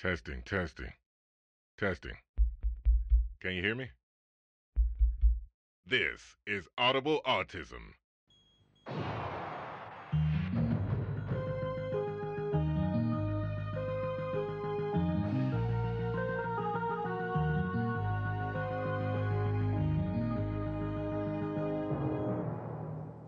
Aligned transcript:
Testing, 0.00 0.40
testing, 0.46 0.94
testing. 1.76 2.16
Can 3.38 3.52
you 3.52 3.60
hear 3.60 3.74
me? 3.74 3.90
This 5.84 6.36
is 6.46 6.68
Audible 6.78 7.20
Autism. 7.26 7.96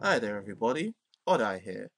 Hi 0.01 0.19
there, 0.19 0.39
everybody. 0.39 0.95
Odd 1.27 1.43
Eye 1.43 1.61
here. 1.63 1.91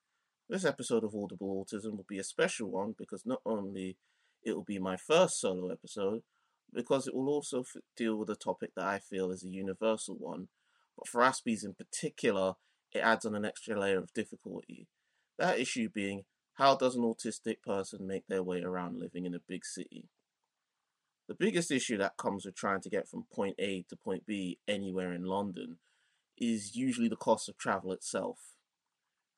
This 0.48 0.64
episode 0.64 1.04
of 1.04 1.14
Audible 1.14 1.64
Autism 1.64 1.92
will 1.92 2.06
be 2.08 2.18
a 2.18 2.24
special 2.24 2.72
one 2.72 2.96
because 2.98 3.24
not 3.24 3.40
only 3.46 3.96
it 4.44 4.54
will 4.54 4.64
be 4.64 4.78
my 4.78 4.96
first 4.96 5.40
solo 5.40 5.70
episode, 5.70 6.22
because 6.72 7.06
it 7.06 7.14
will 7.14 7.28
also 7.28 7.60
f- 7.60 7.76
deal 7.96 8.16
with 8.16 8.30
a 8.30 8.36
topic 8.36 8.72
that 8.76 8.84
I 8.84 8.98
feel 8.98 9.30
is 9.30 9.44
a 9.44 9.48
universal 9.48 10.16
one, 10.16 10.48
but 10.96 11.08
for 11.08 11.22
Aspies 11.22 11.64
in 11.64 11.74
particular, 11.74 12.54
it 12.92 12.98
adds 12.98 13.24
on 13.24 13.34
an 13.34 13.44
extra 13.44 13.78
layer 13.78 13.98
of 13.98 14.12
difficulty. 14.12 14.86
That 15.38 15.58
issue 15.58 15.88
being, 15.88 16.24
how 16.54 16.76
does 16.76 16.94
an 16.94 17.02
autistic 17.02 17.62
person 17.62 18.06
make 18.06 18.26
their 18.28 18.42
way 18.42 18.62
around 18.62 18.98
living 19.00 19.26
in 19.26 19.34
a 19.34 19.40
big 19.40 19.64
city? 19.64 20.08
The 21.26 21.34
biggest 21.34 21.70
issue 21.70 21.96
that 21.98 22.16
comes 22.18 22.44
with 22.44 22.54
trying 22.54 22.82
to 22.82 22.90
get 22.90 23.08
from 23.08 23.24
point 23.32 23.56
A 23.58 23.84
to 23.88 23.96
point 23.96 24.26
B 24.26 24.58
anywhere 24.68 25.12
in 25.12 25.24
London 25.24 25.78
is 26.36 26.76
usually 26.76 27.08
the 27.08 27.16
cost 27.16 27.48
of 27.48 27.56
travel 27.56 27.92
itself. 27.92 28.38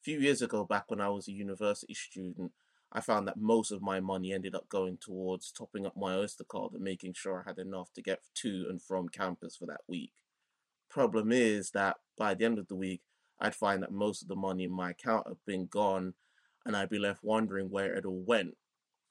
A 0.00 0.02
few 0.02 0.18
years 0.18 0.42
ago, 0.42 0.64
back 0.64 0.90
when 0.90 1.00
I 1.00 1.08
was 1.08 1.28
a 1.28 1.32
university 1.32 1.94
student, 1.94 2.52
I 2.92 3.00
found 3.00 3.26
that 3.28 3.36
most 3.36 3.72
of 3.72 3.82
my 3.82 4.00
money 4.00 4.32
ended 4.32 4.54
up 4.54 4.68
going 4.68 4.98
towards 4.98 5.50
topping 5.50 5.86
up 5.86 5.96
my 5.96 6.14
Oyster 6.14 6.44
card 6.44 6.72
and 6.72 6.82
making 6.82 7.14
sure 7.14 7.42
I 7.44 7.50
had 7.50 7.58
enough 7.58 7.92
to 7.94 8.02
get 8.02 8.20
to 8.36 8.66
and 8.70 8.80
from 8.80 9.08
campus 9.08 9.56
for 9.56 9.66
that 9.66 9.82
week. 9.88 10.12
Problem 10.88 11.32
is 11.32 11.72
that 11.72 11.96
by 12.16 12.34
the 12.34 12.44
end 12.44 12.58
of 12.58 12.68
the 12.68 12.76
week, 12.76 13.02
I'd 13.38 13.54
find 13.54 13.82
that 13.82 13.92
most 13.92 14.22
of 14.22 14.28
the 14.28 14.36
money 14.36 14.64
in 14.64 14.72
my 14.72 14.90
account 14.90 15.26
had 15.26 15.36
been 15.44 15.66
gone 15.66 16.14
and 16.64 16.76
I'd 16.76 16.88
be 16.88 16.98
left 16.98 17.22
wondering 17.22 17.70
where 17.70 17.94
it 17.94 18.06
all 18.06 18.22
went. 18.26 18.56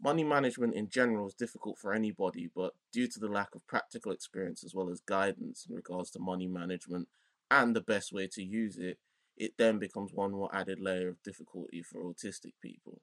Money 0.01 0.23
management 0.23 0.73
in 0.73 0.89
general 0.89 1.27
is 1.27 1.33
difficult 1.33 1.77
for 1.77 1.93
anybody, 1.93 2.49
but 2.53 2.73
due 2.91 3.07
to 3.07 3.19
the 3.19 3.29
lack 3.29 3.55
of 3.55 3.65
practical 3.67 4.11
experience 4.11 4.63
as 4.63 4.73
well 4.73 4.89
as 4.89 4.99
guidance 4.99 5.65
in 5.69 5.75
regards 5.75 6.11
to 6.11 6.19
money 6.19 6.47
management 6.47 7.07
and 7.51 7.75
the 7.75 7.81
best 7.81 8.11
way 8.11 8.27
to 8.27 8.43
use 8.43 8.77
it, 8.77 8.97
it 9.37 9.53
then 9.57 9.79
becomes 9.79 10.11
one 10.13 10.31
more 10.31 10.49
added 10.53 10.79
layer 10.79 11.09
of 11.09 11.21
difficulty 11.23 11.81
for 11.81 12.03
autistic 12.03 12.53
people. 12.61 13.01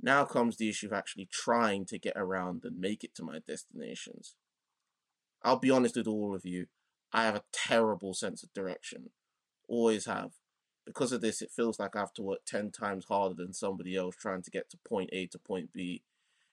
Now 0.00 0.24
comes 0.24 0.56
the 0.56 0.68
issue 0.68 0.86
of 0.86 0.92
actually 0.92 1.28
trying 1.30 1.84
to 1.86 1.98
get 1.98 2.14
around 2.16 2.64
and 2.64 2.78
make 2.78 3.02
it 3.02 3.14
to 3.16 3.24
my 3.24 3.40
destinations. 3.46 4.36
I'll 5.42 5.58
be 5.58 5.70
honest 5.70 5.96
with 5.96 6.06
all 6.06 6.34
of 6.34 6.44
you, 6.44 6.66
I 7.12 7.24
have 7.24 7.34
a 7.34 7.44
terrible 7.52 8.14
sense 8.14 8.42
of 8.42 8.52
direction. 8.52 9.10
Always 9.66 10.06
have. 10.06 10.32
Because 10.86 11.12
of 11.12 11.20
this, 11.20 11.42
it 11.42 11.50
feels 11.50 11.78
like 11.78 11.96
I 11.96 12.00
have 12.00 12.14
to 12.14 12.22
work 12.22 12.40
10 12.46 12.70
times 12.70 13.06
harder 13.08 13.34
than 13.34 13.52
somebody 13.52 13.96
else 13.96 14.16
trying 14.16 14.42
to 14.42 14.50
get 14.50 14.70
to 14.70 14.78
point 14.88 15.10
A 15.12 15.26
to 15.26 15.38
point 15.38 15.72
B, 15.72 16.02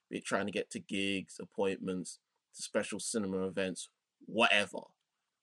be 0.09 0.17
it 0.17 0.25
trying 0.25 0.45
to 0.45 0.52
get 0.52 0.69
to 0.71 0.80
gigs, 0.80 1.39
appointments, 1.39 2.19
to 2.55 2.61
special 2.61 2.99
cinema 2.99 3.47
events, 3.47 3.89
whatever. 4.25 4.80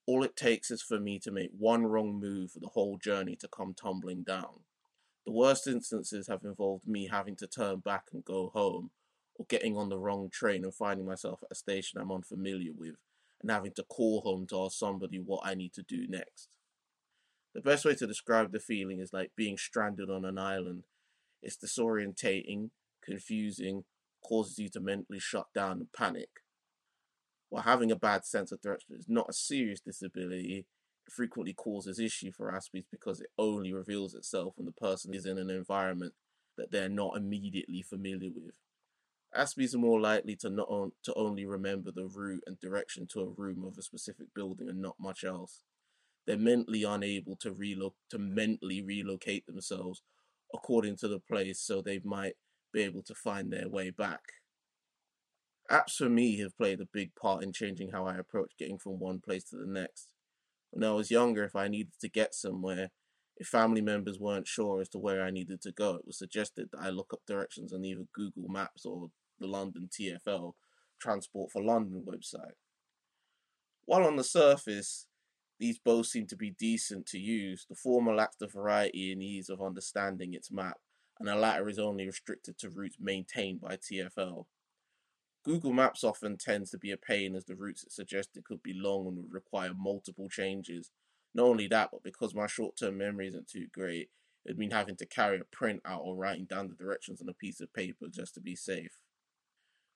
All 0.07 0.23
it 0.25 0.37
takes 0.37 0.71
is 0.71 0.83
for 0.83 0.99
me 0.99 1.19
to 1.21 1.31
make 1.31 1.51
one 1.57 1.87
wrong 1.87 2.19
move 2.21 2.51
for 2.51 2.59
the 2.59 2.69
whole 2.69 2.99
journey 2.99 3.37
to 3.37 3.49
come 3.49 3.75
tumbling 3.75 4.25
down. 4.25 4.61
The 5.25 5.33
worst 5.33 5.67
instances 5.67 6.27
have 6.29 6.45
involved 6.45 6.87
me 6.87 7.09
having 7.09 7.37
to 7.37 7.47
turn 7.47 7.79
back 7.79 8.05
and 8.13 8.25
go 8.25 8.51
home, 8.53 8.91
or 9.37 9.47
getting 9.49 9.77
on 9.77 9.89
the 9.89 9.99
wrong 9.99 10.29
train 10.31 10.65
and 10.65 10.75
finding 10.75 11.07
myself 11.07 11.41
at 11.43 11.53
a 11.53 11.55
station 11.55 12.01
I'm 12.01 12.13
unfamiliar 12.13 12.73
with, 12.77 12.97
and 13.41 13.51
having 13.51 13.73
to 13.73 13.85
call 13.85 14.23
home 14.23 14.47
to 14.49 14.65
ask 14.65 14.79
somebody 14.79 15.19
what 15.19 15.43
I 15.45 15.55
need 15.55 15.73
to 15.75 15.83
do 15.83 16.07
next. 16.09 16.49
The 17.55 17.61
best 17.61 17.85
way 17.85 17.95
to 17.95 18.07
describe 18.07 18.53
the 18.53 18.61
feeling 18.61 19.01
is 19.01 19.13
like 19.13 19.33
being 19.37 19.59
stranded 19.59 20.11
on 20.11 20.25
an 20.25 20.39
island. 20.39 20.85
It's 21.43 21.57
disorientating, 21.57 22.71
confusing, 23.05 23.85
causes 24.25 24.59
you 24.59 24.69
to 24.71 24.81
mentally 24.81 25.19
shut 25.19 25.47
down 25.55 25.79
and 25.79 25.93
panic. 25.93 26.29
While 27.49 27.65
having 27.65 27.91
a 27.91 27.97
bad 27.97 28.25
sense 28.25 28.53
of 28.53 28.63
direction 28.63 28.97
is 28.97 29.07
not 29.09 29.29
a 29.29 29.35
serious 29.35 29.81
disability, 29.81 30.61
it 30.61 30.67
frequently 31.11 31.53
causes 31.53 31.99
issue 31.99 32.33
for 32.33 32.53
Aspies 32.53 32.85
because 32.91 33.21
it 33.21 33.31
only 33.39 33.73
reveals 33.73 34.15
itself 34.15 34.55
when 34.57 34.67
the 34.67 34.73
person 34.73 35.15
is 35.15 35.27
in 35.27 35.39
an 35.39 35.51
environment 35.51 36.15
that 36.57 36.71
they're 36.71 36.89
not 36.89 37.17
immediately 37.17 37.83
familiar 37.83 38.31
with. 38.35 38.55
Aspies 39.35 39.75
are 39.75 39.79
more 39.79 40.01
likely 40.01 40.37
to 40.37 40.51
not 40.51 40.69
on, 40.69 40.93
to 41.05 41.15
only 41.15 41.47
remember 41.47 41.91
the 41.91 42.07
route 42.07 42.45
and 42.47 42.61
direction 42.61 43.07
to 43.13 43.21
a 43.21 43.29
room 43.29 43.65
of 43.65 43.79
a 43.79 43.83
specific 43.83 44.27
building 44.35 44.69
and 44.69 44.83
not 44.83 44.97
much 45.01 45.25
else. 45.25 45.63
They're 46.27 46.37
mentally 46.37 46.85
unable 46.85 47.37
to 47.37 47.51
relo- 47.53 47.95
to 48.11 48.19
mentally 48.19 48.83
relocate 48.83 49.47
themselves 49.47 50.03
according 50.55 50.97
to 50.99 51.09
the 51.09 51.19
place, 51.19 51.61
so 51.61 51.81
they 51.81 52.01
might 52.05 52.35
be 52.73 52.83
able 52.83 53.03
to 53.05 53.15
find 53.15 53.51
their 53.51 53.69
way 53.69 53.91
back. 53.91 54.21
Apps 55.71 55.97
for 55.97 56.11
me 56.11 56.39
have 56.41 56.57
played 56.57 56.81
a 56.81 56.87
big 56.93 57.15
part 57.15 57.43
in 57.43 57.53
changing 57.53 57.91
how 57.91 58.07
I 58.07 58.17
approach 58.17 58.53
getting 58.59 58.79
from 58.79 58.99
one 58.99 59.21
place 59.21 59.45
to 59.45 59.57
the 59.57 59.67
next. 59.67 60.09
When 60.73 60.89
I 60.89 60.93
was 60.93 61.11
younger, 61.11 61.45
if 61.45 61.55
I 61.55 61.69
needed 61.69 61.93
to 62.01 62.09
get 62.09 62.35
somewhere, 62.35 62.91
if 63.37 63.47
family 63.47 63.83
members 63.83 64.19
weren't 64.19 64.49
sure 64.49 64.81
as 64.81 64.89
to 64.91 64.99
where 64.99 65.23
I 65.23 65.31
needed 65.31 65.61
to 65.63 65.73
go, 65.73 65.97
it 65.97 66.07
was 66.07 66.19
suggested 66.19 66.71
that 66.73 66.81
I 66.81 66.89
look 66.89 67.13
up 67.13 67.21
directions 67.27 67.73
on 67.73 67.85
either 67.85 68.05
Google 68.15 68.49
Maps 68.49 68.87
or 68.87 69.11
the 69.39 69.47
London 69.47 69.91
TFL 69.91 70.53
Transport 70.99 71.53
for 71.53 71.63
London 71.63 72.05
website. 72.07 72.55
While 73.85 74.05
on 74.05 74.17
the 74.17 74.25
surface, 74.25 75.09
these 75.59 75.79
both 75.79 76.07
seem 76.07 76.27
to 76.29 76.37
be 76.37 76.51
decent 76.51 77.07
to 77.09 77.19
use, 77.19 77.67
the 77.69 77.75
former 77.75 78.15
lacks 78.15 78.37
the 78.37 78.47
variety 78.47 79.13
and 79.13 79.23
ease 79.23 79.51
of 79.51 79.61
understanding 79.61 80.33
its 80.33 80.51
map, 80.51 80.79
and 81.19 81.29
the 81.29 81.35
latter 81.35 81.69
is 81.69 81.79
only 81.79 82.07
restricted 82.07 82.57
to 82.59 82.71
routes 82.71 82.97
maintained 82.99 83.61
by 83.61 83.77
TFL. 83.77 84.47
Google 85.45 85.73
Maps 85.73 86.05
often 86.05 86.37
tends 86.37 86.71
to 86.71 86.79
be 86.79 86.93
a 86.93 86.97
pain 86.97 87.35
as 87.35 87.45
the 87.45 87.57
routes 87.57 87.83
it 87.83 87.93
suggested 87.93 88.45
could 88.45 88.63
be 88.63 88.73
long 88.75 89.07
and 89.09 89.17
would 89.17 89.33
require 89.33 89.73
multiple 89.77 90.29
changes. 90.29 90.91
Not 91.35 91.47
only 91.47 91.67
that, 91.69 91.91
but 91.91 92.05
because 92.05 92.35
my 92.35 92.47
short 92.47 92.77
term 92.77 92.99
memory 92.99 93.27
isn't 93.29 93.49
too 93.49 93.67
great, 93.73 94.11
it'd 94.45 94.59
mean 94.59 94.71
having 94.71 94.97
to 94.97 95.07
carry 95.07 95.41
a 95.41 95.45
print 95.45 95.81
out 95.85 96.03
or 96.05 96.15
writing 96.15 96.45
down 96.45 96.69
the 96.69 96.75
directions 96.75 97.21
on 97.21 97.29
a 97.29 97.35
piece 97.35 97.61
of 97.61 97.73
paper 97.75 98.07
just 98.09 98.35
to 98.35 98.41
be 98.41 98.55
safe. 98.55 99.01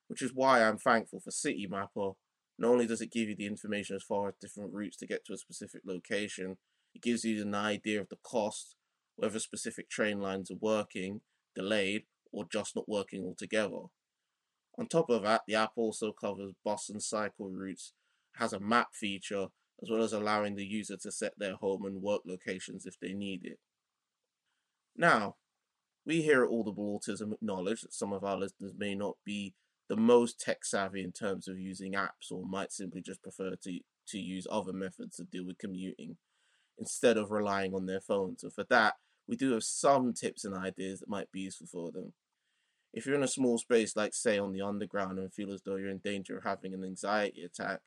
Which 0.08 0.22
is 0.22 0.34
why 0.34 0.62
I'm 0.62 0.78
thankful 0.78 1.20
for 1.20 1.30
Citymapper. 1.30 2.14
Not 2.58 2.68
only 2.68 2.86
does 2.86 3.00
it 3.00 3.12
give 3.12 3.28
you 3.28 3.36
the 3.36 3.46
information 3.46 3.96
as 3.96 4.02
far 4.02 4.28
as 4.28 4.34
different 4.40 4.72
routes 4.72 4.96
to 4.98 5.06
get 5.06 5.24
to 5.26 5.34
a 5.34 5.38
specific 5.38 5.82
location, 5.84 6.56
it 6.94 7.02
gives 7.02 7.24
you 7.24 7.42
an 7.42 7.54
idea 7.54 8.00
of 8.00 8.08
the 8.08 8.18
cost, 8.22 8.74
whether 9.16 9.38
specific 9.38 9.90
train 9.90 10.20
lines 10.20 10.50
are 10.50 10.58
working, 10.60 11.20
delayed, 11.54 12.04
or 12.32 12.46
just 12.50 12.74
not 12.74 12.88
working 12.88 13.24
altogether. 13.24 13.90
On 14.78 14.86
top 14.86 15.08
of 15.08 15.22
that, 15.22 15.42
the 15.46 15.54
app 15.54 15.72
also 15.76 16.12
covers 16.12 16.52
bus 16.64 16.90
and 16.90 17.02
cycle 17.02 17.50
routes, 17.50 17.92
has 18.36 18.52
a 18.52 18.60
map 18.60 18.88
feature, 18.92 19.46
as 19.82 19.90
well 19.90 20.02
as 20.02 20.12
allowing 20.12 20.56
the 20.56 20.66
user 20.66 20.96
to 20.98 21.12
set 21.12 21.32
their 21.38 21.54
home 21.54 21.84
and 21.84 22.02
work 22.02 22.22
locations 22.26 22.86
if 22.86 22.98
they 23.00 23.12
need 23.12 23.44
it. 23.44 23.58
Now, 24.96 25.36
we 26.04 26.22
here 26.22 26.44
at 26.44 26.50
Audible 26.50 26.98
Autism 26.98 27.32
acknowledge 27.32 27.82
that 27.82 27.92
some 27.92 28.12
of 28.12 28.24
our 28.24 28.38
listeners 28.38 28.72
may 28.76 28.94
not 28.94 29.16
be 29.24 29.54
the 29.88 29.96
most 29.96 30.40
tech 30.40 30.64
savvy 30.64 31.02
in 31.02 31.12
terms 31.12 31.48
of 31.48 31.58
using 31.58 31.92
apps 31.92 32.30
or 32.30 32.44
might 32.44 32.72
simply 32.72 33.00
just 33.00 33.22
prefer 33.22 33.56
to, 33.62 33.80
to 34.08 34.18
use 34.18 34.46
other 34.50 34.72
methods 34.72 35.16
to 35.16 35.24
deal 35.24 35.44
with 35.44 35.58
commuting 35.58 36.16
instead 36.78 37.16
of 37.16 37.30
relying 37.30 37.74
on 37.74 37.86
their 37.86 38.00
phones. 38.00 38.42
And 38.42 38.52
for 38.52 38.64
that, 38.70 38.94
we 39.26 39.36
do 39.36 39.52
have 39.52 39.64
some 39.64 40.12
tips 40.12 40.44
and 40.44 40.54
ideas 40.54 41.00
that 41.00 41.08
might 41.08 41.30
be 41.32 41.40
useful 41.40 41.66
for 41.66 41.90
them. 41.90 42.12
If 42.96 43.04
you're 43.04 43.14
in 43.14 43.22
a 43.22 43.28
small 43.28 43.58
space, 43.58 43.94
like 43.94 44.14
say 44.14 44.38
on 44.38 44.54
the 44.54 44.62
underground, 44.62 45.18
and 45.18 45.32
feel 45.32 45.52
as 45.52 45.60
though 45.60 45.76
you're 45.76 45.90
in 45.90 45.98
danger 45.98 46.38
of 46.38 46.44
having 46.44 46.72
an 46.72 46.82
anxiety 46.82 47.44
attack, 47.44 47.80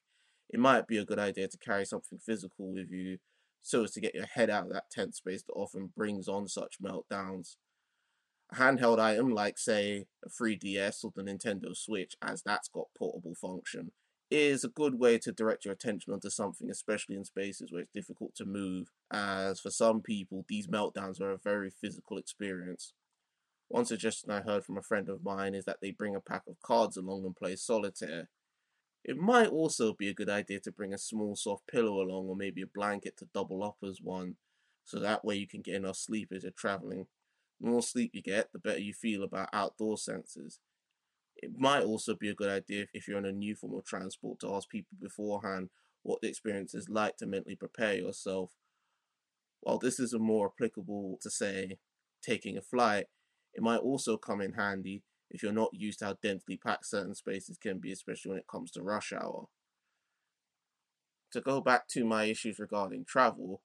it 0.51 0.59
might 0.59 0.88
be 0.88 1.00
a 1.00 1.06
good 1.06 1.17
idea 1.17 1.47
to 1.47 1.57
carry 1.57 1.83
something 1.83 2.19
physical 2.19 2.71
with 2.71 2.91
you 2.91 3.17
so 3.63 3.83
as 3.83 3.91
to 3.91 4.01
get 4.01 4.13
your 4.13 4.27
head 4.27 4.51
out 4.51 4.67
of 4.67 4.73
that 4.73 4.91
tense 4.91 5.17
space 5.17 5.41
that 5.41 5.53
often 5.53 5.91
brings 5.97 6.27
on 6.27 6.47
such 6.47 6.77
meltdowns. 6.79 7.56
A 8.51 8.56
handheld 8.57 9.00
item 9.00 9.31
like, 9.31 9.57
say, 9.57 10.06
a 10.23 10.29
3DS 10.29 11.03
or 11.03 11.12
the 11.15 11.23
Nintendo 11.23 11.75
Switch, 11.75 12.15
as 12.21 12.44
that's 12.44 12.69
got 12.69 12.94
portable 12.95 13.33
function, 13.33 13.91
is 14.29 14.63
a 14.63 14.69
good 14.69 15.00
way 15.00 15.17
to 15.17 15.31
direct 15.31 15.65
your 15.65 15.73
attention 15.73 16.13
onto 16.13 16.29
something, 16.29 16.69
especially 16.69 17.15
in 17.15 17.25
spaces 17.25 17.71
where 17.71 17.81
it's 17.81 17.91
difficult 17.95 18.35
to 18.35 18.45
move, 18.45 18.89
as 19.12 19.59
for 19.59 19.71
some 19.71 20.01
people, 20.01 20.45
these 20.47 20.67
meltdowns 20.67 21.19
are 21.19 21.31
a 21.31 21.39
very 21.39 21.71
physical 21.71 22.19
experience. 22.19 22.94
One 23.69 23.86
suggestion 23.86 24.31
I 24.31 24.42
heard 24.42 24.66
from 24.66 24.77
a 24.77 24.81
friend 24.81 25.07
of 25.10 25.24
mine 25.24 25.54
is 25.54 25.66
that 25.66 25.77
they 25.80 25.92
bring 25.92 26.16
a 26.16 26.19
pack 26.19 26.44
of 26.48 26.62
cards 26.62 26.98
along 26.98 27.24
and 27.24 27.36
play 27.36 27.56
solitaire. 27.56 28.30
It 29.06 29.16
might 29.16 29.48
also 29.48 29.94
be 29.94 30.10
a 30.10 30.13
good 30.13 30.27
idea 30.27 30.60
to 30.62 30.71
bring 30.71 30.92
a 30.92 30.98
small 30.98 31.36
soft 31.36 31.68
pillow 31.68 32.01
along 32.01 32.27
or 32.27 32.36
maybe 32.36 32.63
a 32.63 32.68
blanket 32.68 33.16
to 33.18 33.30
double 33.31 33.63
up 33.63 33.77
as 33.88 34.01
one, 34.01 34.36
so 34.83 35.00
that 35.00 35.24
way 35.24 35.36
you 35.36 35.48
can 35.48 35.62
get 35.62 35.75
enough 35.75 35.98
sleep 35.98 36.31
as 36.36 36.44
you're 36.44 36.51
traveling. 36.51 37.06
The 37.62 37.69
more 37.69 37.83
sleep 37.83 38.12
you 38.13 38.24
get, 38.24 38.51
the 38.51 38.60
better 38.60 38.80
you 38.80 38.94
feel 38.94 39.24
about 39.24 39.50
outdoor 39.54 39.98
senses. 39.98 40.60
It 41.38 41.51
might 41.57 41.83
also 41.83 42.15
be 42.15 42.30
a 42.30 42.36
good 42.36 42.50
idea 42.50 42.88
if 42.94 43.07
you're 43.07 43.18
on 43.18 43.25
a 43.25 43.31
new 43.31 43.56
form 43.56 43.75
of 43.75 43.86
transport 43.86 44.39
to 44.39 44.54
ask 44.54 44.68
people 44.68 44.98
beforehand 45.00 45.69
what 46.01 46.22
the 46.22 46.27
experience 46.27 46.74
is 46.74 46.89
like 46.89 47.18
to 47.18 47.27
mentally 47.27 47.56
prepare 47.56 47.94
yourself. 47.94 48.51
While 49.62 49.77
this 49.77 50.00
is 50.00 50.13
more 50.13 50.48
applicable 50.48 51.19
to, 51.22 51.30
say, 51.30 51.77
taking 52.22 52.57
a 52.57 52.62
flight, 52.62 53.06
it 53.54 53.62
might 53.62 53.80
also 53.80 54.18
come 54.18 54.42
in 54.42 54.54
handy 54.54 55.04
if 55.30 55.44
you're 55.44 55.51
not 55.51 55.74
used 55.74 56.00
to 56.00 56.06
how 56.06 56.18
densely 56.22 56.57
packed 56.57 56.86
certain 56.86 57.16
spaces 57.16 57.57
can 57.57 57.80
be, 57.80 57.92
especially 57.92 58.30
when 58.30 58.40
it 58.40 58.48
comes 58.48 58.72
to 58.72 58.81
rush 58.81 59.13
hour. 59.13 59.48
To 61.34 61.42
go 61.42 61.62
back 61.62 61.88
to 61.90 62.04
my 62.04 62.24
issues 62.25 62.57
regarding 62.57 63.06
travel, 63.06 63.62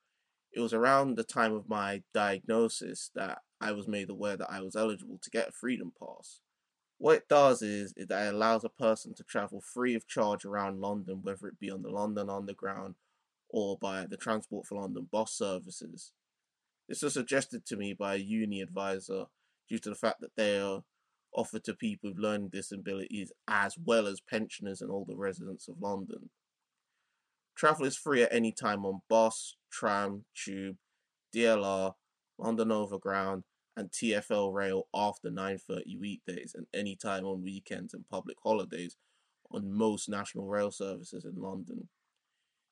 it 0.53 0.61
was 0.61 0.75
around 0.75 1.17
the 1.17 1.25
time 1.25 1.55
of 1.55 1.69
my 1.69 2.03
diagnosis 2.13 3.11
that 3.15 3.39
I 3.61 3.73
was 3.73 3.89
made 3.89 4.11
aware 4.11 4.37
that 4.37 4.51
I 4.51 4.61
was 4.61 4.77
eligible 4.77 5.19
to 5.23 5.31
get 5.31 5.49
a 5.49 5.53
Freedom 5.53 5.93
Pass. 5.99 6.41
What 6.99 7.17
it 7.17 7.29
does 7.29 7.63
is, 7.63 7.93
is 7.97 8.07
that 8.09 8.27
it 8.27 8.35
allows 8.35 8.65
a 8.65 8.69
person 8.69 9.15
to 9.15 9.25
travel 9.25 9.61
free 9.61 9.95
of 9.95 10.07
charge 10.07 10.45
around 10.45 10.81
London, 10.81 11.21
whether 11.23 11.49
it 11.49 11.59
be 11.59 11.71
on 11.71 11.83
the 11.83 11.91
London 11.91 12.31
Underground 12.31 12.95
or 13.49 13.79
by 13.79 14.07
the 14.07 14.17
Transport 14.17 14.67
for 14.67 14.77
London 14.77 15.09
bus 15.11 15.33
services. 15.33 16.13
This 16.89 17.03
was 17.03 17.15
suggested 17.15 17.65
to 17.67 17.77
me 17.77 17.95
by 17.95 18.15
a 18.15 18.19
uni 18.19 18.61
advisor 18.61 19.27
due 19.69 19.79
to 19.79 19.89
the 19.89 19.95
fact 19.95 20.21
that 20.21 20.37
they 20.37 20.59
are 20.59 20.83
offered 21.35 21.65
to 21.65 21.75
people 21.75 22.11
with 22.11 22.19
learning 22.19 22.49
disabilities 22.49 23.33
as 23.49 23.77
well 23.77 24.07
as 24.07 24.21
pensioners 24.21 24.81
and 24.81 24.91
older 24.91 25.17
residents 25.17 25.69
of 25.69 25.81
London. 25.81 26.31
Travel 27.57 27.87
is 27.87 27.97
free 27.97 28.23
at 28.23 28.33
any 28.33 28.53
time 28.53 28.85
on 28.85 29.03
bus, 29.09 29.57
tram, 29.71 30.25
tube, 30.35 30.77
DLR, 31.35 31.95
London 32.39 32.73
Overground, 32.73 33.45
and 33.77 33.91
TFL 33.91 34.53
rail 34.53 34.89
after 34.95 35.31
9:30 35.31 35.97
weekdays 35.99 36.55
and 36.55 36.67
any 36.73 36.97
time 36.97 37.25
on 37.25 37.43
weekends 37.43 37.95
and 37.95 38.09
public 38.09 38.37
holidays 38.43 38.97
on 39.51 39.73
most 39.73 40.09
national 40.09 40.47
rail 40.47 40.71
services 40.71 41.25
in 41.25 41.37
London. 41.37 41.89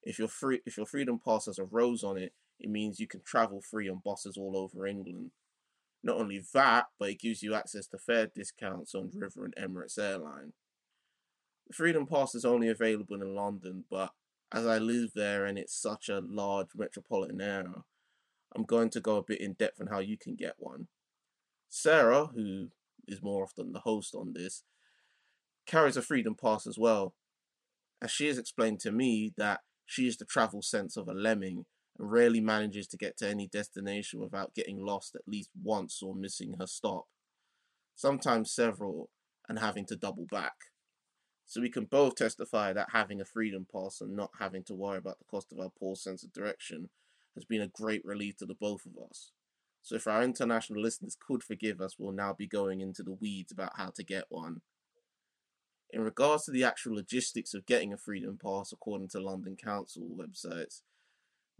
If 0.02 0.18
your 0.18 0.28
free 0.28 0.60
if 0.64 0.76
your 0.76 0.86
freedom 0.86 1.18
pass 1.18 1.46
has 1.46 1.58
a 1.58 1.64
rose 1.64 2.04
on 2.04 2.18
it, 2.18 2.32
it 2.58 2.70
means 2.70 3.00
you 3.00 3.08
can 3.08 3.22
travel 3.22 3.60
free 3.60 3.88
on 3.88 4.02
buses 4.04 4.36
all 4.36 4.56
over 4.56 4.86
England. 4.86 5.32
Not 6.02 6.16
only 6.16 6.42
that, 6.52 6.86
but 6.98 7.10
it 7.10 7.20
gives 7.20 7.42
you 7.42 7.54
access 7.54 7.86
to 7.88 7.98
fare 7.98 8.26
discounts 8.26 8.94
on 8.94 9.10
River 9.14 9.44
and 9.44 9.54
Emirates 9.54 9.98
Airline. 9.98 10.52
The 11.68 11.74
Freedom 11.74 12.06
Pass 12.06 12.34
is 12.34 12.44
only 12.44 12.68
available 12.68 13.22
in 13.22 13.34
London, 13.34 13.84
but 13.90 14.10
as 14.52 14.66
I 14.66 14.78
live 14.78 15.12
there 15.14 15.46
and 15.46 15.58
it's 15.58 15.80
such 15.80 16.08
a 16.08 16.20
large 16.20 16.68
metropolitan 16.76 17.40
area, 17.40 17.84
I'm 18.54 18.64
going 18.64 18.90
to 18.90 19.00
go 19.00 19.16
a 19.16 19.22
bit 19.22 19.40
in 19.40 19.54
depth 19.54 19.80
on 19.80 19.86
how 19.86 20.00
you 20.00 20.18
can 20.18 20.34
get 20.34 20.54
one. 20.58 20.88
Sarah, 21.70 22.26
who 22.26 22.68
is 23.06 23.22
more 23.22 23.44
often 23.44 23.72
the 23.72 23.80
host 23.80 24.14
on 24.14 24.32
this, 24.34 24.64
carries 25.66 25.96
a 25.96 26.02
freedom 26.02 26.34
pass 26.34 26.66
as 26.66 26.78
well. 26.78 27.14
As 28.02 28.10
she 28.10 28.26
has 28.26 28.38
explained 28.38 28.80
to 28.80 28.92
me 28.92 29.32
that 29.36 29.60
she 29.86 30.06
is 30.06 30.16
the 30.16 30.24
travel 30.24 30.60
sense 30.60 30.96
of 30.96 31.08
a 31.08 31.14
lemming 31.14 31.64
rarely 31.98 32.40
manages 32.40 32.86
to 32.88 32.96
get 32.96 33.16
to 33.18 33.28
any 33.28 33.46
destination 33.46 34.20
without 34.20 34.54
getting 34.54 34.84
lost 34.84 35.14
at 35.14 35.28
least 35.28 35.50
once 35.62 36.02
or 36.02 36.14
missing 36.14 36.56
her 36.58 36.66
stop, 36.66 37.06
sometimes 37.94 38.52
several, 38.52 39.10
and 39.48 39.58
having 39.58 39.86
to 39.86 39.96
double 39.96 40.26
back. 40.30 40.54
So 41.46 41.60
we 41.60 41.70
can 41.70 41.84
both 41.84 42.16
testify 42.16 42.72
that 42.72 42.88
having 42.92 43.20
a 43.20 43.26
freedom 43.26 43.66
pass 43.70 44.00
and 44.00 44.16
not 44.16 44.30
having 44.38 44.64
to 44.64 44.74
worry 44.74 44.98
about 44.98 45.18
the 45.18 45.24
cost 45.24 45.52
of 45.52 45.60
our 45.60 45.70
poor 45.78 45.96
sense 45.96 46.24
of 46.24 46.32
direction 46.32 46.88
has 47.34 47.44
been 47.44 47.60
a 47.60 47.68
great 47.68 48.04
relief 48.04 48.36
to 48.38 48.46
the 48.46 48.54
both 48.54 48.86
of 48.86 48.92
us. 49.08 49.32
So 49.82 49.96
if 49.96 50.06
our 50.06 50.22
international 50.22 50.80
listeners 50.80 51.16
could 51.20 51.42
forgive 51.42 51.80
us, 51.80 51.96
we'll 51.98 52.12
now 52.12 52.32
be 52.32 52.46
going 52.46 52.80
into 52.80 53.02
the 53.02 53.12
weeds 53.12 53.52
about 53.52 53.72
how 53.76 53.90
to 53.96 54.04
get 54.04 54.24
one. 54.28 54.62
In 55.90 56.02
regards 56.02 56.44
to 56.44 56.52
the 56.52 56.64
actual 56.64 56.94
logistics 56.94 57.52
of 57.52 57.66
getting 57.66 57.92
a 57.92 57.98
freedom 57.98 58.38
pass 58.42 58.72
according 58.72 59.08
to 59.08 59.20
London 59.20 59.56
Council 59.62 60.08
websites, 60.16 60.80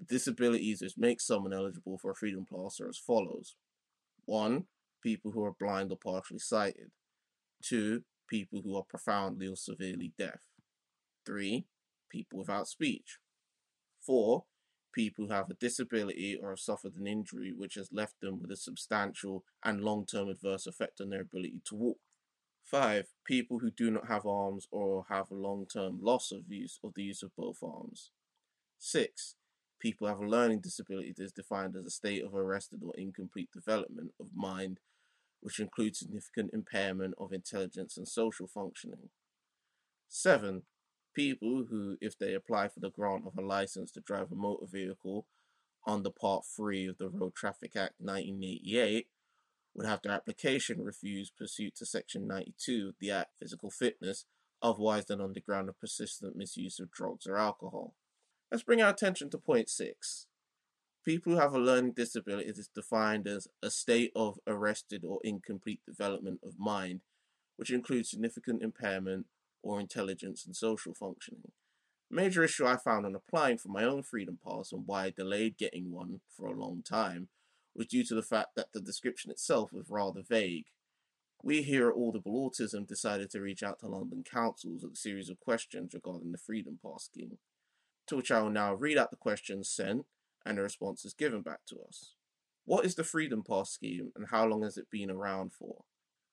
disabilities 0.04 0.82
which 0.82 0.94
make 0.96 1.20
someone 1.20 1.52
eligible 1.52 1.98
for 1.98 2.14
freedom 2.14 2.46
pass 2.50 2.80
are 2.80 2.88
as 2.88 2.98
follows. 2.98 3.56
1. 4.26 4.64
People 5.02 5.32
who 5.32 5.44
are 5.44 5.54
blind 5.58 5.90
or 5.90 5.98
partially 5.98 6.38
sighted. 6.38 6.90
2. 7.62 8.02
People 8.28 8.62
who 8.62 8.76
are 8.76 8.84
profoundly 8.84 9.48
or 9.48 9.56
severely 9.56 10.12
deaf. 10.18 10.40
3. 11.26 11.66
People 12.10 12.38
without 12.38 12.68
speech. 12.68 13.18
4 14.04 14.44
people 14.92 15.26
who 15.26 15.32
have 15.32 15.50
a 15.50 15.54
disability 15.54 16.38
or 16.40 16.50
have 16.50 16.60
suffered 16.60 16.94
an 16.96 17.06
injury 17.06 17.52
which 17.56 17.74
has 17.74 17.88
left 17.92 18.20
them 18.20 18.40
with 18.40 18.50
a 18.50 18.56
substantial 18.56 19.44
and 19.64 19.82
long 19.82 20.06
term 20.06 20.28
adverse 20.28 20.66
effect 20.66 21.00
on 21.00 21.10
their 21.10 21.22
ability 21.22 21.60
to 21.64 21.74
walk. 21.74 21.98
Five, 22.64 23.06
people 23.26 23.58
who 23.58 23.70
do 23.70 23.90
not 23.90 24.08
have 24.08 24.24
arms 24.24 24.68
or 24.70 25.06
have 25.08 25.30
a 25.30 25.34
long 25.34 25.66
term 25.66 25.98
loss 26.00 26.30
of 26.30 26.42
use 26.48 26.78
of 26.84 26.94
the 26.94 27.02
use 27.02 27.22
of 27.22 27.34
both 27.36 27.58
arms. 27.62 28.10
Six, 28.78 29.36
people 29.82 30.06
have 30.06 30.20
a 30.20 30.26
learning 30.26 30.60
disability 30.60 31.12
that 31.16 31.24
is 31.24 31.32
defined 31.32 31.74
as 31.76 31.84
a 31.84 31.90
state 31.90 32.24
of 32.24 32.34
arrested 32.34 32.80
or 32.84 32.94
incomplete 32.96 33.50
development 33.52 34.12
of 34.20 34.28
mind, 34.32 34.78
which 35.40 35.58
includes 35.58 35.98
significant 35.98 36.50
impairment 36.54 37.14
of 37.18 37.32
intelligence 37.32 37.96
and 37.96 38.06
social 38.06 38.46
functioning. 38.46 39.10
Seven, 40.08 40.62
people 41.16 41.64
who, 41.68 41.96
if 42.00 42.16
they 42.16 42.32
apply 42.32 42.68
for 42.68 42.78
the 42.78 42.90
grant 42.90 43.26
of 43.26 43.36
a 43.36 43.44
license 43.44 43.90
to 43.90 44.00
drive 44.00 44.30
a 44.30 44.36
motor 44.36 44.66
vehicle 44.70 45.26
under 45.84 46.10
Part 46.10 46.44
3 46.46 46.86
of 46.86 46.98
the 46.98 47.08
Road 47.08 47.34
Traffic 47.34 47.74
Act 47.74 47.94
1988, 47.98 49.08
would 49.74 49.86
have 49.86 50.00
their 50.02 50.12
application 50.12 50.84
refused 50.84 51.36
pursuant 51.36 51.74
to 51.76 51.86
Section 51.86 52.28
92 52.28 52.90
of 52.90 52.94
the 53.00 53.10
Act 53.10 53.30
Physical 53.40 53.70
Fitness, 53.70 54.26
otherwise 54.62 55.06
than 55.06 55.20
on 55.20 55.32
the 55.32 55.40
ground 55.40 55.68
of 55.68 55.80
persistent 55.80 56.36
misuse 56.36 56.78
of 56.78 56.92
drugs 56.92 57.26
or 57.26 57.36
alcohol. 57.36 57.94
Let's 58.52 58.64
bring 58.64 58.82
our 58.82 58.90
attention 58.90 59.30
to 59.30 59.38
point 59.38 59.70
6. 59.70 60.26
People 61.06 61.32
who 61.32 61.38
have 61.38 61.54
a 61.54 61.58
learning 61.58 61.92
disability 61.92 62.50
is 62.50 62.68
defined 62.68 63.26
as 63.26 63.48
a 63.62 63.70
state 63.70 64.12
of 64.14 64.38
arrested 64.46 65.06
or 65.06 65.20
incomplete 65.24 65.80
development 65.86 66.40
of 66.44 66.58
mind, 66.58 67.00
which 67.56 67.70
includes 67.70 68.10
significant 68.10 68.62
impairment 68.62 69.24
or 69.62 69.80
intelligence 69.80 70.44
and 70.44 70.54
social 70.54 70.92
functioning. 70.92 71.52
A 72.10 72.14
major 72.14 72.44
issue 72.44 72.66
I 72.66 72.76
found 72.76 73.06
in 73.06 73.14
applying 73.14 73.56
for 73.56 73.68
my 73.68 73.84
own 73.84 74.02
Freedom 74.02 74.38
Pass 74.46 74.70
and 74.70 74.82
why 74.84 75.04
I 75.04 75.14
delayed 75.16 75.56
getting 75.56 75.90
one 75.90 76.20
for 76.28 76.46
a 76.46 76.60
long 76.60 76.82
time 76.82 77.28
was 77.74 77.86
due 77.86 78.04
to 78.04 78.14
the 78.14 78.20
fact 78.20 78.48
that 78.56 78.74
the 78.74 78.82
description 78.82 79.30
itself 79.30 79.72
was 79.72 79.88
rather 79.88 80.20
vague. 80.20 80.66
We 81.42 81.62
here 81.62 81.88
at 81.88 81.96
Audible 81.96 82.50
Autism 82.50 82.86
decided 82.86 83.30
to 83.30 83.40
reach 83.40 83.62
out 83.62 83.78
to 83.78 83.88
London 83.88 84.22
councils 84.30 84.82
with 84.82 84.92
a 84.92 84.96
series 84.96 85.30
of 85.30 85.40
questions 85.40 85.94
regarding 85.94 86.32
the 86.32 86.38
Freedom 86.38 86.78
Pass 86.84 87.04
scheme, 87.04 87.38
to 88.06 88.16
which 88.16 88.30
I 88.30 88.40
will 88.40 88.50
now 88.50 88.74
read 88.74 88.98
out 88.98 89.10
the 89.10 89.16
questions 89.16 89.68
sent 89.68 90.06
and 90.44 90.58
the 90.58 90.62
responses 90.62 91.14
given 91.14 91.42
back 91.42 91.60
to 91.68 91.80
us. 91.86 92.14
What 92.64 92.84
is 92.84 92.94
the 92.94 93.04
Freedom 93.04 93.42
Pass 93.42 93.70
scheme 93.70 94.12
and 94.16 94.26
how 94.30 94.46
long 94.46 94.62
has 94.62 94.76
it 94.76 94.90
been 94.90 95.10
around 95.10 95.52
for? 95.52 95.84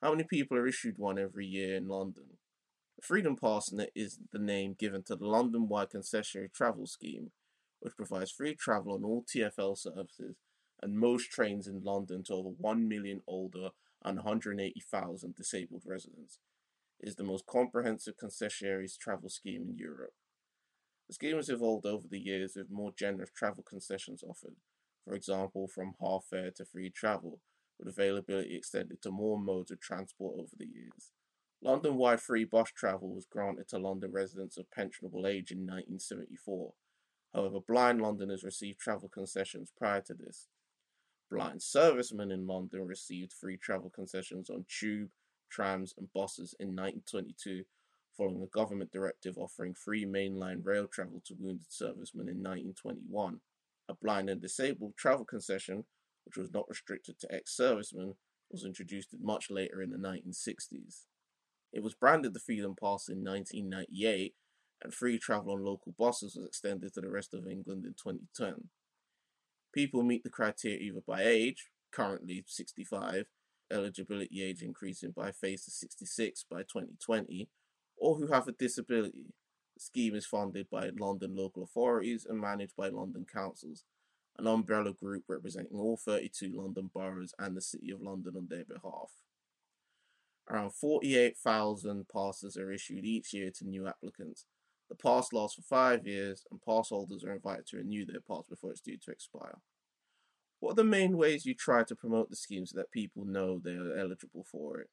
How 0.02 0.12
many 0.12 0.24
people 0.24 0.58
are 0.58 0.68
issued 0.68 0.98
one 0.98 1.20
every 1.20 1.46
year 1.46 1.76
in 1.76 1.88
London? 1.88 2.38
The 2.98 3.06
Freedom 3.06 3.36
Pass 3.36 3.74
is 3.96 4.20
the 4.32 4.40
name 4.40 4.76
given 4.78 5.04
to 5.04 5.16
the 5.16 5.26
London 5.26 5.68
wide 5.68 5.90
concessionary 5.90 6.52
travel 6.52 6.86
scheme, 6.86 7.32
which 7.80 7.96
provides 7.96 8.32
free 8.32 8.56
travel 8.56 8.94
on 8.94 9.04
all 9.04 9.24
TFL 9.24 9.78
services 9.78 10.36
and 10.82 11.00
most 11.00 11.32
trains 11.32 11.68
in 11.68 11.84
London 11.84 12.24
to 12.24 12.34
over 12.34 12.50
1 12.50 12.88
million 12.88 13.22
older 13.28 13.70
and 14.04 14.18
180,000 14.18 15.36
disabled 15.36 15.84
residents. 15.86 16.40
It 17.00 17.10
is 17.10 17.16
the 17.16 17.24
most 17.24 17.46
comprehensive 17.46 18.16
concessionary 18.22 18.90
travel 18.98 19.30
scheme 19.30 19.64
in 19.70 19.78
Europe. 19.78 20.14
The 21.10 21.16
scheme 21.16 21.38
has 21.38 21.50
evolved 21.50 21.88
over 21.88 22.08
the 22.08 22.20
years 22.20 22.54
with 22.56 22.70
more 22.70 22.94
generous 22.96 23.32
travel 23.36 23.63
concessions 23.68 24.22
offered, 24.22 24.58
for 25.04 25.16
example, 25.16 25.68
from 25.68 25.96
half 26.00 26.25
fare 26.30 26.51
to 26.51 26.66
free 26.66 26.92
travel, 26.92 27.39
with 27.80 27.88
availability 27.88 28.56
extended 28.56 29.01
to 29.01 29.10
more 29.10 29.39
modes 29.39 29.72
of 29.72 29.80
transport 29.80 30.36
over 30.39 30.51
the 30.56 30.68
years. 30.68 31.10
London 31.63 31.96
wide 31.96 32.22
free 32.22 32.46
bus 32.46 32.70
travel 32.70 33.16
was 33.16 33.25
granted 33.25 33.68
to 33.70 33.80
London 33.80 34.12
residents 34.12 34.56
of 34.56 34.70
pensionable 34.70 35.28
age 35.28 35.50
in 35.50 35.62
1974. 35.62 36.74
However, 37.34 37.60
blind 37.60 38.00
Londoners 38.01 38.44
received 38.44 38.80
travel 38.80 39.10
concessions 39.10 39.74
prior 39.75 40.01
to 40.01 40.13
this. 40.13 40.48
Blind 41.32 41.63
servicemen 41.63 42.30
in 42.30 42.46
London 42.46 42.86
received 42.86 43.34
free 43.34 43.58
travel 43.58 43.89
concessions 43.89 44.48
on 44.51 44.63
tube, 44.70 45.10
trams, 45.50 45.92
and 45.98 46.13
buses 46.13 46.54
in 46.60 46.68
1922, 46.68 47.63
following 48.20 48.44
a 48.44 48.48
government 48.48 48.92
directive 48.92 49.38
offering 49.38 49.74
free 49.74 50.06
mainline 50.06 50.60
rail 50.64 50.88
travel 50.88 51.22
to 51.26 51.36
wounded 51.40 51.72
servicemen 51.72 52.28
in 52.28 52.44
1921. 52.44 53.40
A 53.88 53.94
blind 54.04 54.30
and 54.30 54.42
disabled 54.42 54.94
travel 54.98 55.24
concession, 55.24 55.86
which 56.26 56.36
was 56.36 56.52
not 56.54 56.66
restricted 56.68 57.18
to 57.20 57.34
ex 57.34 57.56
servicemen, 57.56 58.16
was 58.52 58.66
introduced 58.66 59.16
much 59.22 59.50
later 59.50 59.82
in 59.82 59.90
the 59.90 59.98
1960s. 59.98 61.06
It 61.72 61.82
was 61.82 61.96
branded 61.96 62.34
the 62.34 62.40
Freedom 62.40 62.76
Pass 62.80 63.08
in 63.08 63.24
1998, 63.24 64.34
and 64.84 64.94
free 64.94 65.18
travel 65.18 65.54
on 65.54 65.64
local 65.64 65.94
buses 65.98 66.36
was 66.36 66.46
extended 66.46 66.94
to 66.94 67.02
the 67.02 67.10
rest 67.10 67.34
of 67.34 67.48
England 67.48 67.86
in 67.86 67.94
2010. 67.94 68.70
People 69.74 70.04
meet 70.04 70.24
the 70.24 70.30
criteria 70.30 70.80
either 70.80 71.02
by 71.08 71.24
age, 71.24 71.70
currently 71.92 72.44
65, 72.46 73.28
eligibility 73.72 74.44
age 74.44 74.62
increasing 74.62 75.12
by 75.16 75.32
phase 75.32 75.64
to 75.66 75.72
66 75.72 76.46
by 76.50 76.62
2020, 76.62 77.50
or 78.00 78.15
who 78.15 78.27
have 78.27 78.48
a 78.48 78.51
disability. 78.51 79.34
The 79.75 79.82
scheme 79.82 80.15
is 80.15 80.25
funded 80.25 80.70
by 80.70 80.89
London 80.98 81.36
local 81.36 81.63
authorities 81.63 82.25
and 82.27 82.39
managed 82.39 82.75
by 82.75 82.89
London 82.89 83.25
councils, 83.32 83.84
an 84.38 84.48
umbrella 84.48 84.94
group 84.94 85.24
representing 85.27 85.77
all 85.77 85.98
32 85.98 86.51
London 86.53 86.89
boroughs 86.94 87.34
and 87.38 87.56
the 87.56 87.62
City 87.62 87.91
of 87.91 88.01
London 88.01 88.34
on 88.36 88.48
their 88.50 88.65
behalf. 88.65 89.12
Around 90.50 90.74
48,000 90.74 92.08
passes 92.12 92.58
are 92.58 92.72
issued 92.72 93.06
each 93.06 93.34
year 93.34 93.51
to 93.51 93.68
new 93.68 93.88
applicants. 93.88 94.46
The 94.89 94.96
pass 94.96 95.32
lasts 95.32 95.56
for 95.56 95.62
five 95.62 96.08
years, 96.08 96.44
and 96.50 96.60
pass 96.62 96.89
holders 96.89 97.24
are 97.24 97.34
invited 97.34 97.68
to 97.68 97.77
renew 97.77 98.06
their 98.06 98.22
pass 98.22 98.48
before 98.50 98.72
it's 98.72 98.82
due 98.82 98.98
to 98.98 99.12
expire. 99.12 99.60
What 100.60 100.72
are 100.72 100.75
the 100.75 100.84
main 100.84 101.15
ways 101.15 101.46
you 101.46 101.53
try 101.53 101.84
to 101.84 101.96
promote 101.96 102.29
the 102.29 102.36
scheme 102.36 102.65
so 102.65 102.77
that 102.77 102.91
people 102.91 103.24
know 103.24 103.60
they 103.60 103.75
are 103.75 103.96
eligible 103.96 104.44
for 104.44 104.79
it? 104.79 104.89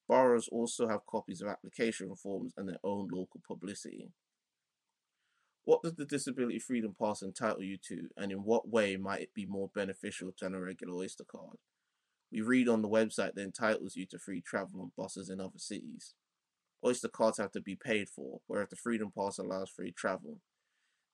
Boroughs 0.08 0.48
also 0.52 0.88
have 0.88 1.06
copies 1.06 1.40
of 1.42 1.48
application 1.48 2.14
forms 2.14 2.52
and 2.56 2.68
their 2.68 2.78
own 2.84 3.08
local 3.12 3.40
publicity. 3.46 4.10
What 5.64 5.82
does 5.82 5.94
the 5.94 6.04
Disability 6.04 6.60
Freedom 6.60 6.94
Pass 7.00 7.22
entitle 7.22 7.64
you 7.64 7.76
to, 7.88 8.08
and 8.16 8.30
in 8.30 8.44
what 8.44 8.68
way 8.68 8.96
might 8.96 9.22
it 9.22 9.34
be 9.34 9.46
more 9.46 9.68
beneficial 9.74 10.30
than 10.40 10.54
a 10.54 10.60
regular 10.60 10.94
Oyster 10.94 11.24
card? 11.24 11.56
We 12.30 12.40
read 12.40 12.68
on 12.68 12.82
the 12.82 12.88
website 12.88 13.34
that 13.34 13.42
entitles 13.42 13.96
you 13.96 14.06
to 14.06 14.18
free 14.18 14.40
travel 14.40 14.80
on 14.80 14.92
buses 14.96 15.28
in 15.28 15.40
other 15.40 15.58
cities. 15.58 16.14
Oyster 16.84 17.08
cards 17.08 17.38
have 17.38 17.50
to 17.52 17.60
be 17.60 17.74
paid 17.74 18.08
for, 18.08 18.40
whereas 18.46 18.68
the 18.68 18.76
Freedom 18.76 19.10
Pass 19.16 19.38
allows 19.38 19.70
free 19.70 19.90
travel. 19.90 20.38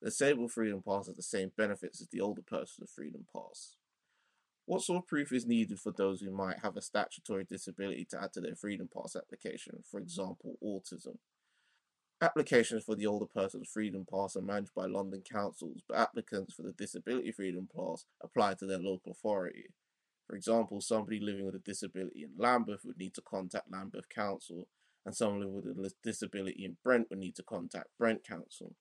The 0.03 0.11
disabled 0.11 0.53
Freedom 0.53 0.83
Pass 0.87 1.07
has 1.07 1.17
the 1.17 1.23
same 1.23 1.53
benefits 1.57 2.03
as 2.03 2.09
the 2.09 2.21
older 2.21 2.43
person's 2.43 2.91
Freedom 2.95 3.25
Pass. 3.35 3.77
What 4.65 4.83
sort 4.83 5.03
of 5.03 5.09
proof 5.09 5.33
is 5.33 5.47
needed 5.47 5.81
for 5.81 5.93
those 5.93 6.21
who 6.21 6.31
might 6.31 6.61
have 6.61 6.77
a 6.77 6.83
statutory 6.83 7.45
disability 7.45 8.07
to 8.11 8.23
add 8.23 8.33
to 8.35 8.41
their 8.41 8.55
Freedom 8.55 8.89
Pass 8.95 9.17
application, 9.17 9.83
for 9.91 9.99
example, 9.99 10.57
autism? 10.65 11.17
Applications 12.21 12.85
for 12.85 12.95
the 12.95 13.07
older 13.07 13.27
person's 13.27 13.69
Freedom 13.69 14.07
Pass 14.09 14.37
are 14.37 14.43
managed 14.43 14.75
by 14.75 14.87
London 14.87 15.23
councils, 15.29 15.83
but 15.89 15.99
applicants 15.99 16.55
for 16.55 16.63
the 16.63 16.73
Disability 16.73 17.33
Freedom 17.33 17.69
Pass 17.75 18.05
apply 18.23 18.55
to 18.55 18.67
their 18.67 18.79
local 18.79 19.11
authority. 19.11 19.65
For 20.29 20.37
example, 20.37 20.81
somebody 20.81 21.19
living 21.19 21.45
with 21.45 21.57
a 21.57 21.59
disability 21.59 22.23
in 22.23 22.31
Lambeth 22.39 22.85
would 22.85 22.99
need 22.99 23.15
to 23.15 23.23
contact 23.23 23.73
Lambeth 23.73 24.09
Council, 24.09 24.69
and 25.05 25.17
someone 25.17 25.53
with 25.53 25.67
a 25.67 25.91
disability 26.05 26.65
in 26.65 26.77
Brent 26.85 27.11
would 27.11 27.19
need 27.19 27.35
to 27.35 27.43
contact 27.43 27.89
Brent 27.99 28.23
Council. 28.25 28.77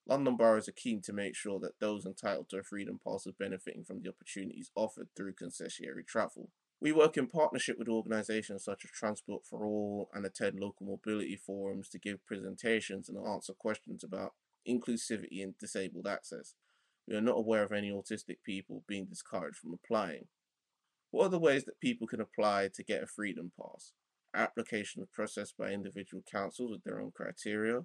London 0.05 0.35
boroughs 0.35 0.67
are 0.67 0.73
keen 0.73 1.01
to 1.03 1.13
make 1.13 1.35
sure 1.35 1.59
that 1.59 1.79
those 1.79 2.05
entitled 2.05 2.49
to 2.49 2.57
a 2.57 2.63
freedom 2.63 2.99
pass 3.05 3.27
are 3.27 3.31
benefiting 3.31 3.83
from 3.83 4.01
the 4.01 4.09
opportunities 4.09 4.71
offered 4.75 5.07
through 5.15 5.33
concessionary 5.33 6.05
travel. 6.07 6.49
We 6.81 6.91
work 6.91 7.17
in 7.17 7.27
partnership 7.27 7.77
with 7.77 7.89
organisations 7.89 8.63
such 8.63 8.85
as 8.85 8.91
Transport 8.91 9.45
for 9.45 9.65
All 9.65 10.09
and 10.13 10.25
attend 10.25 10.59
local 10.59 10.85
mobility 10.85 11.35
forums 11.35 11.89
to 11.89 11.99
give 11.99 12.25
presentations 12.25 13.09
and 13.09 13.17
answer 13.17 13.53
questions 13.53 14.03
about 14.03 14.33
inclusivity 14.67 15.43
and 15.43 15.57
disabled 15.57 16.07
access. 16.07 16.55
We 17.07 17.15
are 17.15 17.21
not 17.21 17.37
aware 17.37 17.63
of 17.63 17.71
any 17.71 17.91
autistic 17.91 18.37
people 18.45 18.83
being 18.87 19.05
discouraged 19.05 19.57
from 19.57 19.73
applying. 19.73 20.27
What 21.11 21.25
are 21.25 21.29
the 21.29 21.39
ways 21.39 21.65
that 21.65 21.79
people 21.81 22.07
can 22.07 22.21
apply 22.21 22.69
to 22.75 22.83
get 22.83 23.03
a 23.03 23.07
freedom 23.07 23.51
pass? 23.59 23.93
Applications 24.33 25.07
processed 25.11 25.57
by 25.57 25.71
individual 25.71 26.23
councils 26.31 26.71
with 26.71 26.83
their 26.83 27.01
own 27.01 27.11
criteria, 27.11 27.81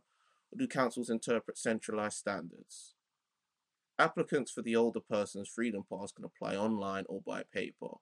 do 0.59 0.67
councils 0.67 1.11
interpret 1.11 1.59
centralised 1.59 2.19
standards? 2.19 2.95
Applicants 3.99 4.51
for 4.51 4.63
the 4.63 4.75
older 4.75 5.01
person's 5.01 5.49
Freedom 5.49 5.85
Pass 5.89 6.13
can 6.13 6.25
apply 6.25 6.57
online 6.57 7.05
or 7.09 7.21
by 7.25 7.45
paper, 7.53 7.97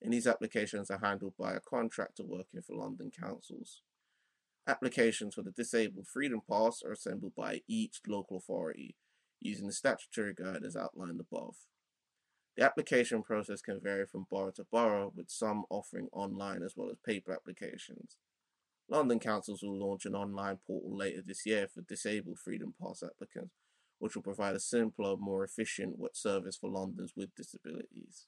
and 0.00 0.12
these 0.12 0.26
applications 0.26 0.90
are 0.90 1.00
handled 1.02 1.34
by 1.38 1.52
a 1.52 1.60
contractor 1.60 2.24
working 2.24 2.62
for 2.62 2.76
London 2.76 3.10
councils. 3.10 3.82
Applications 4.66 5.34
for 5.34 5.42
the 5.42 5.50
Disabled 5.50 6.06
Freedom 6.08 6.40
Pass 6.50 6.82
are 6.82 6.92
assembled 6.92 7.34
by 7.36 7.60
each 7.68 8.00
local 8.08 8.38
authority 8.38 8.96
using 9.40 9.66
the 9.66 9.72
statutory 9.72 10.34
guide 10.34 10.64
as 10.64 10.74
outlined 10.74 11.20
above. 11.20 11.56
The 12.56 12.64
application 12.64 13.22
process 13.22 13.60
can 13.60 13.80
vary 13.80 14.06
from 14.06 14.26
borough 14.30 14.52
to 14.52 14.64
borough, 14.72 15.12
with 15.14 15.30
some 15.30 15.64
offering 15.68 16.08
online 16.12 16.62
as 16.62 16.72
well 16.74 16.88
as 16.90 16.96
paper 17.04 17.32
applications. 17.32 18.16
London 18.88 19.18
councils 19.18 19.62
will 19.62 19.78
launch 19.78 20.06
an 20.06 20.14
online 20.14 20.58
portal 20.66 20.96
later 20.96 21.22
this 21.24 21.44
year 21.44 21.66
for 21.66 21.80
disabled 21.82 22.38
Freedom 22.38 22.74
Pass 22.80 23.02
applicants, 23.02 23.54
which 23.98 24.14
will 24.14 24.22
provide 24.22 24.54
a 24.54 24.60
simpler, 24.60 25.16
more 25.16 25.42
efficient 25.42 25.96
service 26.12 26.56
for 26.56 26.70
Londoners 26.70 27.12
with 27.16 27.34
disabilities. 27.34 28.26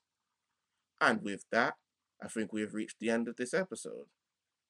And 1.00 1.22
with 1.22 1.44
that, 1.52 1.74
I 2.20 2.26
think 2.26 2.52
we 2.52 2.62
have 2.62 2.74
reached 2.74 2.98
the 2.98 3.10
end 3.10 3.28
of 3.28 3.36
this 3.36 3.54
episode. 3.54 4.06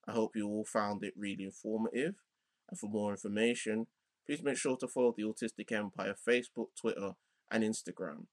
I 0.06 0.12
hope 0.12 0.36
you 0.36 0.46
all 0.46 0.64
found 0.64 1.02
it 1.02 1.14
really 1.16 1.44
informative, 1.44 2.16
and 2.68 2.78
for 2.78 2.88
more 2.88 3.12
information, 3.12 3.86
please 4.26 4.42
make 4.42 4.58
sure 4.58 4.76
to 4.76 4.88
follow 4.88 5.14
the 5.16 5.22
Autistic 5.22 5.72
Empire 5.72 6.14
Facebook, 6.26 6.68
Twitter, 6.78 7.12
and 7.50 7.64
Instagram. 7.64 8.26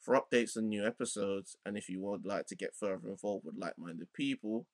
For 0.00 0.18
updates 0.18 0.56
on 0.56 0.70
new 0.70 0.86
episodes, 0.86 1.56
and 1.66 1.76
if 1.76 1.90
you 1.90 2.00
would 2.00 2.24
like 2.24 2.46
to 2.46 2.56
get 2.56 2.74
further 2.74 3.10
involved 3.10 3.44
with 3.44 3.56
like 3.58 3.76
minded 3.76 4.14
people, 4.14 4.66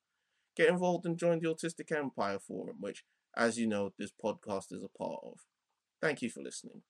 get 0.56 0.68
involved 0.68 1.06
and 1.06 1.18
join 1.18 1.40
the 1.40 1.48
Autistic 1.48 1.92
Empire 1.96 2.38
Forum, 2.38 2.76
which, 2.80 3.04
as 3.36 3.58
you 3.58 3.66
know, 3.66 3.92
this 3.98 4.12
podcast 4.12 4.72
is 4.72 4.82
a 4.84 4.98
part 4.98 5.20
of. 5.25 5.40
Thank 6.00 6.22
you 6.22 6.30
for 6.30 6.42
listening. 6.42 6.82